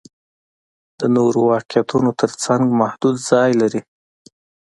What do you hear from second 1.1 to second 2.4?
نورو واقعیتونو تر